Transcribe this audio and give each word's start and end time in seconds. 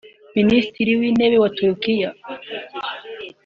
Minisitiri 0.37 0.91
w’Intebe 0.99 1.37
wa 1.43 1.49
Turikiya 1.57 2.09